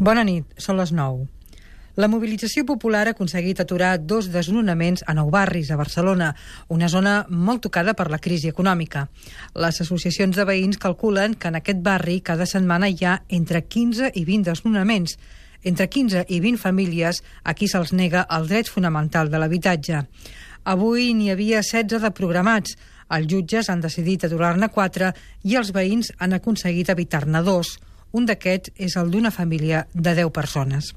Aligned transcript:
Bona 0.00 0.24
nit, 0.24 0.46
són 0.56 0.78
les 0.80 0.90
9. 0.92 1.26
La 2.00 2.08
mobilització 2.08 2.64
popular 2.64 3.02
ha 3.04 3.12
aconseguit 3.12 3.58
aturar 3.60 3.98
dos 4.00 4.30
desnonaments 4.32 5.02
a 5.06 5.12
nou 5.12 5.28
barris 5.30 5.68
a 5.70 5.76
Barcelona, 5.76 6.30
una 6.72 6.88
zona 6.88 7.26
molt 7.28 7.60
tocada 7.66 7.92
per 7.92 8.08
la 8.08 8.18
crisi 8.18 8.48
econòmica. 8.48 9.04
Les 9.54 9.80
associacions 9.84 10.36
de 10.36 10.46
veïns 10.48 10.80
calculen 10.80 11.34
que 11.36 11.52
en 11.52 11.60
aquest 11.60 11.84
barri 11.84 12.22
cada 12.24 12.46
setmana 12.48 12.88
hi 12.88 13.04
ha 13.04 13.18
entre 13.28 13.60
15 13.68 14.14
i 14.14 14.24
20 14.24 14.48
desnonaments, 14.48 15.18
entre 15.62 15.88
15 15.88 16.24
i 16.28 16.40
20 16.40 16.62
famílies 16.64 17.20
a 17.44 17.52
qui 17.52 17.68
se'ls 17.68 17.92
nega 17.92 18.24
el 18.30 18.48
dret 18.48 18.72
fonamental 18.72 19.28
de 19.28 19.38
l'habitatge. 19.38 20.02
Avui 20.64 21.12
n'hi 21.12 21.30
havia 21.30 21.60
16 21.60 22.00
de 22.00 22.10
programats. 22.16 22.78
Els 23.12 23.28
jutges 23.28 23.68
han 23.68 23.84
decidit 23.84 24.24
aturar-ne 24.24 24.72
4 24.72 25.12
i 25.44 25.56
els 25.60 25.76
veïns 25.76 26.14
han 26.18 26.32
aconseguit 26.32 26.88
evitar-ne 26.88 27.42
dos. 27.44 27.76
Un 28.12 28.26
d'aquests 28.28 28.74
és 28.76 28.96
el 29.00 29.10
d'una 29.10 29.30
família 29.32 29.86
de 29.94 30.14
10 30.14 30.30
persones. 30.32 30.92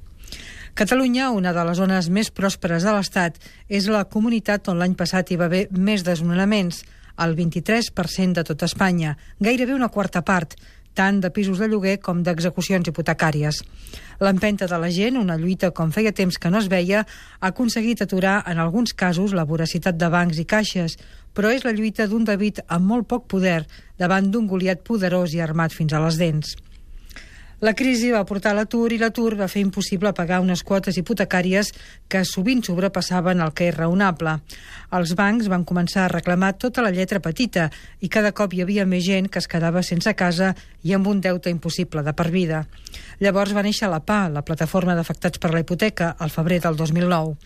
Catalunya, 0.76 1.30
una 1.32 1.54
de 1.56 1.64
les 1.64 1.78
zones 1.80 2.10
més 2.12 2.32
pròsperes 2.36 2.84
de 2.84 2.92
l'Estat, 2.92 3.38
és 3.72 3.88
la 3.88 4.04
comunitat 4.12 4.68
on 4.68 4.82
l'any 4.82 4.96
passat 5.00 5.32
hi 5.32 5.38
va 5.40 5.48
haver 5.48 5.68
més 5.72 6.04
desnonaments, 6.04 6.82
el 7.24 7.36
23% 7.38 8.36
de 8.36 8.44
tot 8.44 8.66
Espanya, 8.68 9.14
gairebé 9.40 9.72
una 9.74 9.88
quarta 9.88 10.26
part, 10.28 10.58
tant 10.96 11.22
de 11.24 11.32
pisos 11.32 11.60
de 11.60 11.68
lloguer 11.72 11.96
com 12.04 12.20
d'execucions 12.24 12.88
hipotecàries. 12.92 13.62
L'empenta 14.24 14.68
de 14.68 14.80
la 14.80 14.92
gent, 14.92 15.16
una 15.20 15.40
lluita 15.40 15.72
com 15.76 15.92
feia 15.96 16.12
temps 16.16 16.40
que 16.40 16.52
no 16.52 16.60
es 16.60 16.70
veia, 16.72 17.06
ha 17.40 17.52
aconseguit 17.52 18.04
aturar 18.04 18.42
en 18.52 18.60
alguns 18.60 18.96
casos 18.96 19.36
la 19.36 19.48
voracitat 19.48 19.96
de 20.00 20.12
bancs 20.12 20.40
i 20.40 20.48
caixes, 20.48 21.00
però 21.36 21.56
és 21.56 21.64
la 21.68 21.76
lluita 21.76 22.08
d'un 22.08 22.28
David 22.28 22.64
amb 22.68 22.88
molt 22.92 23.08
poc 23.12 23.28
poder 23.32 23.66
davant 24.00 24.32
d'un 24.32 24.48
Goliat 24.48 24.84
poderós 24.88 25.36
i 25.36 25.44
armat 25.44 25.76
fins 25.76 25.94
a 25.94 26.04
les 26.04 26.20
dents. 26.20 26.56
La 27.64 27.72
crisi 27.74 28.10
va 28.12 28.26
portar 28.28 28.52
l'atur 28.56 28.90
i 28.92 28.98
l'atur 29.00 29.38
va 29.40 29.48
fer 29.48 29.62
impossible 29.64 30.12
pagar 30.14 30.42
unes 30.44 30.62
quotes 30.68 30.98
hipotecàries 31.00 31.70
que 32.12 32.26
sovint 32.28 32.60
sobrepassaven 32.68 33.40
el 33.40 33.54
que 33.56 33.70
és 33.70 33.78
raonable. 33.78 34.34
Els 34.92 35.14
bancs 35.16 35.48
van 35.48 35.64
començar 35.64 36.04
a 36.06 36.12
reclamar 36.12 36.58
tota 36.60 36.84
la 36.84 36.92
lletra 36.92 37.22
petita 37.24 37.70
i 38.04 38.10
cada 38.12 38.34
cop 38.36 38.54
hi 38.54 38.62
havia 38.66 38.86
més 38.86 39.06
gent 39.08 39.30
que 39.32 39.40
es 39.40 39.48
quedava 39.48 39.84
sense 39.88 40.12
casa 40.20 40.52
i 40.84 40.92
amb 40.94 41.08
un 41.08 41.22
deute 41.24 41.50
impossible 41.50 42.04
de 42.04 42.14
per 42.14 42.28
vida. 42.34 42.66
Llavors 43.24 43.56
va 43.56 43.64
néixer 43.64 43.88
la 43.88 44.04
PA, 44.04 44.28
la 44.28 44.44
plataforma 44.44 44.96
d'afectats 44.96 45.40
per 45.40 45.54
la 45.54 45.64
hipoteca, 45.64 46.16
al 46.20 46.34
febrer 46.34 46.60
del 46.60 46.76
2009. 46.76 47.38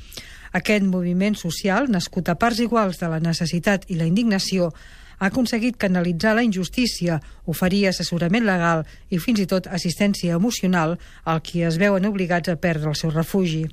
Aquest 0.57 0.85
moviment 0.89 1.35
social, 1.37 1.85
nascut 1.93 2.29
a 2.29 2.35
parts 2.35 2.63
iguals 2.65 2.97
de 2.97 3.09
la 3.11 3.21
necessitat 3.21 3.85
i 3.93 3.99
la 3.99 4.09
indignació, 4.09 4.71
ha 5.19 5.27
aconseguit 5.27 5.77
canalitzar 5.77 6.33
la 6.35 6.45
injustícia, 6.47 7.19
oferir 7.45 7.85
assessorament 7.89 8.47
legal 8.47 8.85
i 9.11 9.19
fins 9.19 9.43
i 9.43 9.47
tot 9.51 9.67
assistència 9.67 10.39
emocional 10.39 10.97
al 11.25 11.43
qui 11.43 11.63
es 11.67 11.77
veuen 11.77 12.07
obligats 12.09 12.49
a 12.49 12.57
perdre 12.57 12.89
el 12.93 12.97
seu 12.99 13.11
refugi. 13.11 13.67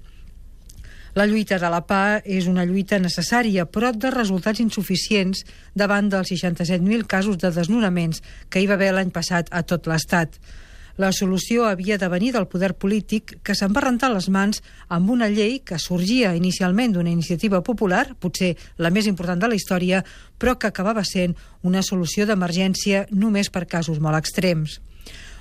La 1.16 1.24
lluita 1.24 1.56
de 1.56 1.68
la 1.72 1.80
PA 1.88 2.20
és 2.28 2.44
una 2.50 2.66
lluita 2.68 2.98
necessària, 3.00 3.64
però 3.64 3.88
de 3.96 4.10
resultats 4.12 4.60
insuficients 4.60 5.46
davant 5.72 6.10
dels 6.12 6.28
67.000 6.28 7.06
casos 7.08 7.38
de 7.40 7.48
desnonaments 7.56 8.20
que 8.50 8.60
hi 8.60 8.68
va 8.68 8.76
haver 8.76 8.90
l'any 8.92 9.14
passat 9.14 9.48
a 9.48 9.62
tot 9.64 9.88
l'Estat. 9.88 10.36
La 10.96 11.10
solució 11.12 11.66
havia 11.68 11.98
de 12.00 12.08
venir 12.08 12.30
del 12.32 12.46
poder 12.48 12.72
polític 12.80 13.34
que 13.44 13.54
se'n 13.54 13.74
va 13.76 13.82
rentar 13.84 14.08
les 14.14 14.30
mans 14.32 14.62
amb 14.88 15.10
una 15.12 15.28
llei 15.28 15.58
que 15.60 15.76
sorgia 15.76 16.32
inicialment 16.38 16.94
d'una 16.94 17.12
iniciativa 17.12 17.60
popular, 17.60 18.14
potser 18.16 18.54
la 18.80 18.88
més 18.90 19.04
important 19.10 19.42
de 19.42 19.50
la 19.52 19.58
història, 19.58 20.00
però 20.40 20.56
que 20.56 20.70
acabava 20.72 21.04
sent 21.04 21.36
una 21.62 21.84
solució 21.84 22.24
d'emergència 22.24 23.04
només 23.12 23.52
per 23.52 23.66
casos 23.68 24.00
molt 24.00 24.16
extrems. 24.16 24.80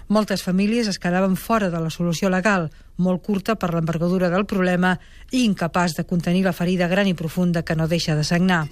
Moltes 0.08 0.44
famílies 0.44 0.92
es 0.92 1.00
quedaven 1.00 1.39
fora 1.39 1.72
de 1.72 1.80
la 1.80 1.89
solució 1.89 2.30
legal, 2.30 2.67
molt 2.98 3.23
curta 3.23 3.56
per 3.56 3.72
l'envergadura 3.73 4.30
del 4.30 4.45
problema 4.45 4.98
i 5.31 5.45
incapaç 5.48 5.95
de 5.95 6.06
contenir 6.06 6.44
la 6.45 6.53
ferida 6.53 6.92
gran 6.92 7.08
i 7.08 7.16
profunda 7.16 7.64
que 7.64 7.80
no 7.80 7.88
deixa 7.88 8.14
de 8.16 8.28
sagnar. 8.28 8.67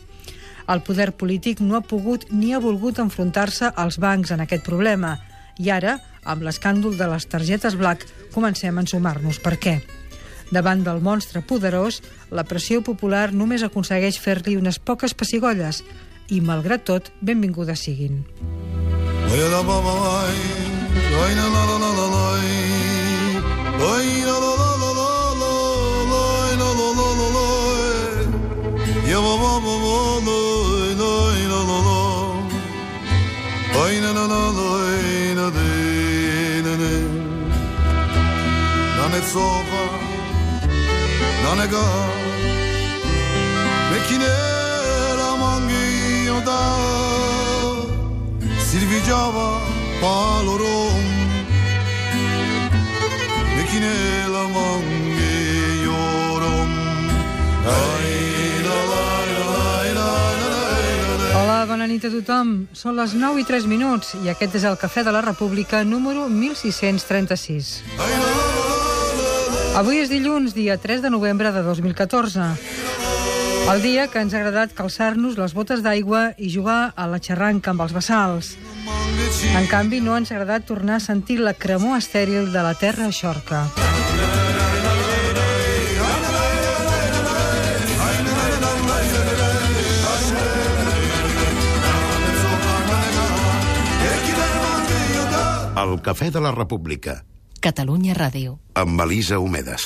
El 0.68 0.84
poder 0.84 1.14
polític 1.16 1.60
no 1.64 1.80
ha 1.80 1.88
pogut 1.88 2.28
ni 2.30 2.54
ha 2.54 2.60
volgut 2.60 3.00
enfrontar-se 3.00 3.72
als 3.72 3.98
bancs 4.00 4.32
en 4.36 4.44
aquest 4.44 4.68
problema 4.68 5.18
i 5.58 5.72
ara 5.72 5.98
amb 6.26 6.44
l'escàndol 6.46 6.98
de 6.98 7.08
les 7.12 7.28
targetes 7.30 7.76
Black, 7.80 8.08
comencem 8.34 8.78
a 8.78 8.84
ensumar-nos 8.84 9.40
per 9.44 9.58
què. 9.62 9.76
Davant 10.54 10.84
del 10.86 11.02
monstre 11.02 11.42
poderós, 11.42 12.02
la 12.30 12.46
pressió 12.46 12.84
popular 12.86 13.32
només 13.34 13.64
aconsegueix 13.66 14.20
fer-li 14.22 14.58
unes 14.60 14.78
poques 14.80 15.16
pessigolles 15.18 15.82
i, 16.30 16.42
malgrat 16.42 16.86
tot, 16.86 17.10
benvingudes 17.22 17.88
siguin. 17.88 18.24
sova 29.14 29.54
Nanega 34.14 34.54
Mekine 35.44 35.93
la 45.18 45.36
mangi 45.40 46.28
da 46.46 46.62
Silvigiava 48.58 49.62
palorom 50.02 51.04
Mekine 53.56 53.96
la 54.28 54.44
mangi 54.56 55.84
yorum 55.88 56.72
Ai 57.66 58.64
la 58.68 58.80
la 58.92 59.04
Hola, 61.34 61.66
bona 61.66 61.88
nit 61.90 62.04
a 62.06 62.10
tothom. 62.14 62.68
Són 62.78 62.96
les 62.96 63.16
9 63.18 63.42
i 63.42 63.46
3 63.48 63.66
minuts 63.68 64.14
i 64.22 64.30
aquest 64.30 64.60
és 64.60 64.68
el 64.70 64.78
Cafè 64.78 65.04
de 65.04 65.12
la 65.16 65.24
República 65.26 65.84
número 65.84 66.30
1636. 66.30 67.82
Ai, 67.98 68.12
la. 68.22 68.53
Avui 69.74 69.98
és 69.98 70.10
dilluns, 70.12 70.52
dia 70.54 70.76
3 70.78 71.02
de 71.02 71.10
novembre 71.10 71.50
de 71.50 71.64
2014. 71.66 72.44
El 73.74 73.80
dia 73.82 74.04
que 74.06 74.22
ens 74.22 74.36
ha 74.36 74.44
agradat 74.44 74.76
calçar-nos 74.78 75.40
les 75.40 75.56
botes 75.58 75.82
d'aigua 75.82 76.36
i 76.38 76.52
jugar 76.54 76.94
a 76.94 77.08
la 77.10 77.18
xerranca 77.18 77.74
amb 77.74 77.82
els 77.82 77.96
bassals. 77.96 78.52
En 79.58 79.66
canvi, 79.72 79.98
no 79.98 80.14
ens 80.20 80.30
ha 80.30 80.38
agradat 80.38 80.70
tornar 80.70 81.00
a 81.00 81.06
sentir 81.08 81.40
la 81.42 81.56
cremor 81.58 81.98
estèril 81.98 82.54
de 82.54 82.62
la 82.62 82.76
terra 82.78 83.10
xorca. 83.10 83.66
El 95.84 96.00
Cafè 96.06 96.30
de 96.30 96.42
la 96.46 96.54
República. 96.54 97.24
Catalunya 97.64 98.12
Ràdio. 98.12 98.58
Amb 98.76 99.00
Elisa 99.06 99.38
Homedes. 99.40 99.82